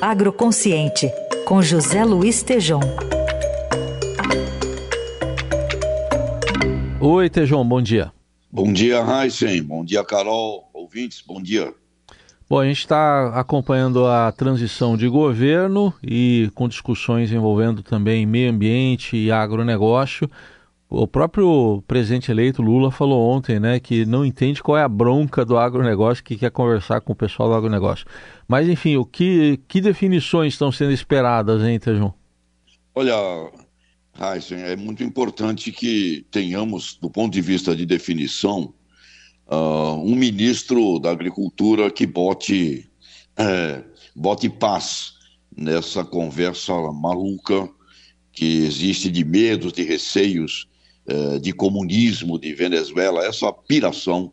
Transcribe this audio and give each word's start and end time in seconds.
Agroconsciente, 0.00 1.10
com 1.44 1.60
José 1.60 2.04
Luiz 2.04 2.40
Tejom. 2.40 2.78
Oi, 7.00 7.28
Tejom, 7.28 7.66
bom 7.66 7.82
dia. 7.82 8.12
Bom 8.50 8.72
dia, 8.72 9.00
Heisen. 9.00 9.60
Bom 9.60 9.84
dia, 9.84 10.04
Carol. 10.04 10.70
Ouvintes, 10.72 11.20
bom 11.26 11.42
dia. 11.42 11.74
Bom, 12.48 12.60
a 12.60 12.64
gente 12.64 12.78
está 12.78 13.38
acompanhando 13.38 14.06
a 14.06 14.30
transição 14.30 14.96
de 14.96 15.08
governo 15.08 15.92
e 16.00 16.48
com 16.54 16.68
discussões 16.68 17.32
envolvendo 17.32 17.82
também 17.82 18.24
meio 18.24 18.52
ambiente 18.52 19.16
e 19.16 19.32
agronegócio. 19.32 20.30
O 20.90 21.06
próprio 21.06 21.82
presidente 21.86 22.30
eleito 22.30 22.62
Lula 22.62 22.90
falou 22.90 23.28
ontem, 23.28 23.60
né, 23.60 23.78
que 23.78 24.06
não 24.06 24.24
entende 24.24 24.62
qual 24.62 24.78
é 24.78 24.82
a 24.82 24.88
bronca 24.88 25.44
do 25.44 25.58
agronegócio, 25.58 26.24
que 26.24 26.34
quer 26.34 26.50
conversar 26.50 27.02
com 27.02 27.12
o 27.12 27.16
pessoal 27.16 27.50
do 27.50 27.54
agronegócio. 27.54 28.06
Mas, 28.46 28.66
enfim, 28.66 28.96
o 28.96 29.04
que, 29.04 29.60
que 29.68 29.82
definições 29.82 30.54
estão 30.54 30.72
sendo 30.72 30.92
esperadas, 30.92 31.62
hein, 31.62 31.78
Tejão? 31.78 32.14
Olha, 32.94 33.14
Heisen, 34.18 34.60
é 34.60 34.76
muito 34.76 35.04
importante 35.04 35.70
que 35.72 36.26
tenhamos, 36.30 36.96
do 36.96 37.10
ponto 37.10 37.34
de 37.34 37.42
vista 37.42 37.76
de 37.76 37.84
definição, 37.84 38.72
uh, 39.46 40.02
um 40.02 40.14
ministro 40.14 40.98
da 40.98 41.10
Agricultura 41.10 41.90
que 41.90 42.06
bote, 42.06 42.90
é, 43.36 43.84
bote 44.16 44.48
paz 44.48 45.12
nessa 45.54 46.02
conversa 46.02 46.72
maluca 46.92 47.68
que 48.32 48.64
existe 48.64 49.10
de 49.10 49.22
medos, 49.22 49.74
de 49.74 49.82
receios 49.82 50.66
de 51.40 51.52
comunismo 51.52 52.38
de 52.38 52.52
Venezuela, 52.52 53.24
essa 53.24 53.50
piração 53.52 54.32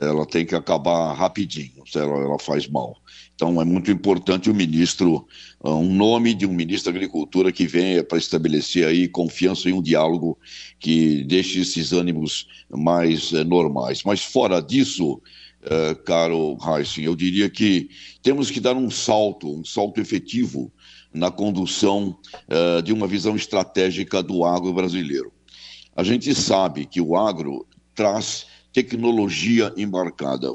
ela 0.00 0.26
tem 0.26 0.44
que 0.44 0.54
acabar 0.54 1.12
rapidinho, 1.12 1.84
ela, 1.94 2.18
ela 2.18 2.38
faz 2.38 2.66
mal. 2.68 2.96
Então 3.34 3.60
é 3.60 3.64
muito 3.64 3.90
importante 3.90 4.50
o 4.50 4.54
ministro, 4.54 5.26
ah, 5.62 5.74
um 5.74 5.92
nome 5.92 6.34
de 6.34 6.46
um 6.46 6.52
ministro 6.52 6.92
da 6.92 6.96
Agricultura 6.96 7.52
que 7.52 7.66
venha 7.66 8.02
para 8.02 8.18
estabelecer 8.18 8.86
aí 8.86 9.08
confiança 9.08 9.68
em 9.68 9.72
um 9.72 9.82
diálogo 9.82 10.38
que 10.80 11.22
deixe 11.24 11.60
esses 11.60 11.92
ânimos 11.92 12.46
mais 12.70 13.32
eh, 13.32 13.44
normais. 13.44 14.02
Mas 14.04 14.20
fora 14.22 14.60
disso, 14.60 15.20
eh, 15.62 15.94
caro 16.04 16.58
Heisen, 16.60 17.04
eu 17.04 17.14
diria 17.14 17.48
que 17.48 17.88
temos 18.22 18.50
que 18.50 18.60
dar 18.60 18.76
um 18.76 18.90
salto, 18.90 19.48
um 19.48 19.64
salto 19.64 20.00
efetivo 20.00 20.72
na 21.12 21.30
condução 21.30 22.18
de 22.84 22.92
uma 22.92 23.06
visão 23.06 23.36
estratégica 23.36 24.20
do 24.20 24.44
agro 24.44 24.72
brasileiro. 24.72 25.32
A 25.96 26.02
gente 26.02 26.34
sabe 26.34 26.86
que 26.86 27.00
o 27.00 27.16
agro 27.16 27.66
traz 27.94 28.46
tecnologia 28.72 29.72
embarcada. 29.76 30.52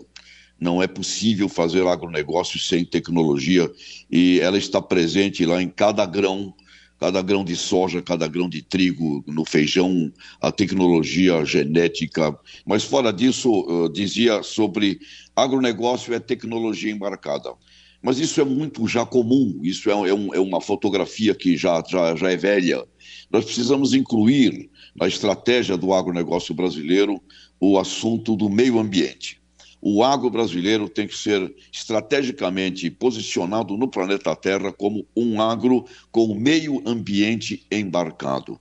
Não 0.60 0.84
é 0.84 0.88
possível 0.88 1.48
fazer 1.48 1.88
agronegócio 1.88 2.60
sem 2.60 2.84
tecnologia 2.84 3.72
e 4.12 4.42
ela 4.42 4.58
está 4.58 4.82
presente 4.82 5.46
lá 5.46 5.62
em 5.62 5.70
cada 5.70 6.06
grão, 6.06 6.54
cada 7.00 7.22
grão 7.22 7.46
de 7.46 7.56
soja, 7.56 8.02
cada 8.02 8.28
grão 8.28 8.50
de 8.50 8.62
trigo, 8.62 9.24
no 9.26 9.46
feijão, 9.46 10.12
a 10.42 10.52
tecnologia 10.52 11.46
genética. 11.46 12.38
Mas 12.66 12.84
fora 12.84 13.14
disso, 13.14 13.66
eu 13.70 13.88
dizia 13.88 14.44
sobre 14.44 15.00
agronegócio 15.34 16.14
é 16.14 16.20
tecnologia 16.20 16.92
embarcada. 16.92 17.54
Mas 18.02 18.18
isso 18.20 18.40
é 18.40 18.46
muito 18.46 18.88
já 18.88 19.06
comum, 19.06 19.60
isso 19.62 19.90
é, 19.90 19.94
é, 19.94 20.14
um, 20.14 20.34
é 20.34 20.40
uma 20.40 20.62
fotografia 20.62 21.36
que 21.36 21.58
já, 21.58 21.84
já, 21.88 22.16
já 22.16 22.32
é 22.32 22.38
velha. 22.38 22.86
Nós 23.30 23.46
precisamos 23.46 23.94
incluir 23.94 24.70
na 24.96 25.08
estratégia 25.08 25.78
do 25.78 25.94
agronegócio 25.94 26.54
brasileiro 26.54 27.22
o 27.60 27.78
assunto 27.78 28.36
do 28.36 28.50
meio 28.50 28.80
ambiente. 28.80 29.40
O 29.82 30.04
agro 30.04 30.30
brasileiro 30.30 30.90
tem 30.90 31.08
que 31.08 31.18
ser 31.18 31.54
estrategicamente 31.72 32.90
posicionado 32.90 33.78
no 33.78 33.88
planeta 33.88 34.36
Terra 34.36 34.74
como 34.74 35.06
um 35.16 35.42
agro 35.42 35.86
com 36.12 36.36
meio 36.36 36.82
ambiente 36.86 37.66
embarcado. 37.72 38.60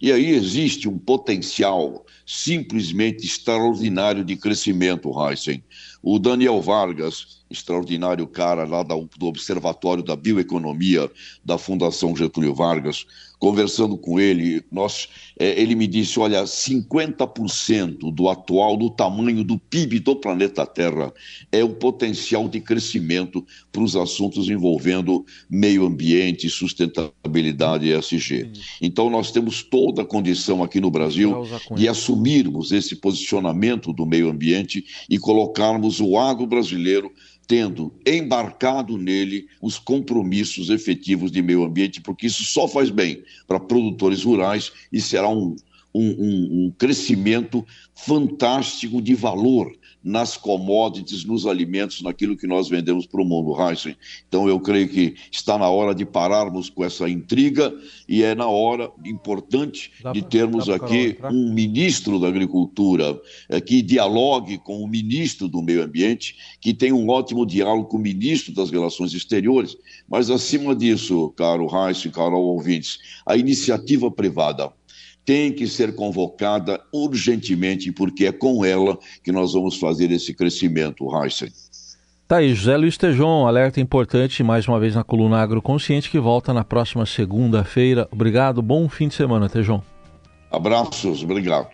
E 0.00 0.10
aí 0.10 0.30
existe 0.30 0.88
um 0.88 0.98
potencial 0.98 2.06
simplesmente 2.24 3.26
extraordinário 3.26 4.24
de 4.24 4.36
crescimento, 4.36 5.10
Heisen. 5.20 5.62
O 6.02 6.18
Daniel 6.18 6.62
Vargas, 6.62 7.40
extraordinário 7.50 8.26
cara 8.26 8.64
lá 8.64 8.82
do 8.82 9.26
Observatório 9.26 10.02
da 10.02 10.16
Bioeconomia 10.16 11.10
da 11.44 11.58
Fundação 11.58 12.16
Getúlio 12.16 12.54
Vargas, 12.54 13.04
conversando 13.40 13.96
com 13.96 14.20
ele, 14.20 14.62
nós, 14.70 15.08
é, 15.38 15.60
ele 15.60 15.74
me 15.74 15.86
disse: 15.86 16.20
olha, 16.20 16.44
50% 16.44 18.14
do 18.14 18.28
atual, 18.28 18.76
do 18.76 18.90
tamanho 18.90 19.42
do 19.42 19.58
PIB 19.58 19.98
do 19.98 20.14
planeta 20.14 20.64
Terra, 20.64 21.12
é 21.50 21.64
o 21.64 21.74
potencial 21.74 22.48
de 22.48 22.60
crescimento 22.60 23.44
para 23.72 23.82
os 23.82 23.96
assuntos 23.96 24.48
envolvendo 24.48 25.24
meio 25.48 25.84
ambiente, 25.86 26.48
sustentabilidade 26.48 27.86
e 27.86 27.98
ESG. 27.98 28.52
Então, 28.80 29.10
nós 29.10 29.32
temos 29.32 29.62
toda 29.62 29.89
a 29.98 30.04
condição 30.04 30.62
aqui 30.62 30.80
no 30.80 30.90
Brasil 30.90 31.42
de 31.74 31.88
assumirmos 31.88 32.70
esse 32.70 32.96
posicionamento 32.96 33.92
do 33.92 34.04
meio 34.04 34.28
ambiente 34.28 34.84
e 35.08 35.18
colocarmos 35.18 36.00
o 36.00 36.18
agro 36.18 36.46
brasileiro 36.46 37.10
tendo 37.46 37.92
embarcado 38.06 38.96
nele 38.96 39.46
os 39.60 39.76
compromissos 39.78 40.70
efetivos 40.70 41.32
de 41.32 41.42
meio 41.42 41.64
ambiente, 41.64 42.00
porque 42.00 42.26
isso 42.26 42.44
só 42.44 42.68
faz 42.68 42.90
bem 42.90 43.24
para 43.48 43.58
produtores 43.58 44.22
rurais 44.22 44.70
e 44.92 45.00
será 45.00 45.28
um, 45.28 45.56
um, 45.92 46.10
um, 46.10 46.66
um 46.66 46.74
crescimento 46.78 47.66
fantástico 47.92 49.02
de 49.02 49.14
valor 49.14 49.72
nas 50.02 50.36
commodities, 50.36 51.24
nos 51.24 51.46
alimentos, 51.46 52.02
naquilo 52.02 52.36
que 52.36 52.46
nós 52.46 52.68
vendemos 52.68 53.06
para 53.06 53.20
o 53.20 53.24
mundo, 53.24 53.54
Heisen. 53.60 53.96
Então 54.28 54.48
eu 54.48 54.58
creio 54.58 54.88
que 54.88 55.14
está 55.30 55.58
na 55.58 55.68
hora 55.68 55.94
de 55.94 56.06
pararmos 56.06 56.70
com 56.70 56.84
essa 56.84 57.08
intriga 57.08 57.72
e 58.08 58.22
é 58.22 58.34
na 58.34 58.46
hora 58.46 58.90
importante 59.04 59.92
de 60.12 60.22
termos 60.22 60.68
aqui 60.68 61.18
um 61.30 61.52
ministro 61.52 62.18
da 62.18 62.28
Agricultura 62.28 63.20
é, 63.48 63.60
que 63.60 63.82
dialogue 63.82 64.58
com 64.58 64.82
o 64.82 64.88
ministro 64.88 65.48
do 65.48 65.62
Meio 65.62 65.82
Ambiente, 65.82 66.36
que 66.60 66.72
tenha 66.72 66.94
um 66.94 67.08
ótimo 67.08 67.44
diálogo 67.44 67.88
com 67.88 67.96
o 67.98 68.00
ministro 68.00 68.54
das 68.54 68.70
Relações 68.70 69.12
Exteriores, 69.12 69.76
mas 70.08 70.30
acima 70.30 70.74
disso, 70.74 71.30
caro 71.36 71.68
Heisen, 71.70 72.10
caro 72.10 72.38
ouvintes, 72.38 72.98
a 73.26 73.36
iniciativa 73.36 74.10
privada 74.10 74.72
tem 75.24 75.52
que 75.52 75.66
ser 75.66 75.94
convocada 75.94 76.80
urgentemente, 76.92 77.92
porque 77.92 78.26
é 78.26 78.32
com 78.32 78.64
ela 78.64 78.98
que 79.22 79.32
nós 79.32 79.52
vamos 79.52 79.76
fazer 79.76 80.10
esse 80.10 80.34
crescimento, 80.34 81.08
Heisen. 81.14 81.50
Tá 82.26 82.36
aí, 82.36 82.54
José 82.54 82.76
Luiz 82.76 82.96
Tejon, 82.96 83.46
alerta 83.46 83.80
importante 83.80 84.42
mais 84.44 84.68
uma 84.68 84.78
vez 84.78 84.94
na 84.94 85.02
coluna 85.02 85.42
Agroconsciente, 85.42 86.08
que 86.08 86.18
volta 86.18 86.54
na 86.54 86.62
próxima 86.62 87.04
segunda-feira. 87.04 88.08
Obrigado, 88.12 88.62
bom 88.62 88.88
fim 88.88 89.08
de 89.08 89.14
semana, 89.14 89.48
Tejon. 89.48 89.82
Abraços, 90.48 91.24
obrigado. 91.24 91.70